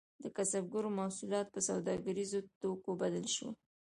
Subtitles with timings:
[0.23, 3.55] د کسبګرو محصولات په سوداګریزو توکو بدل شول.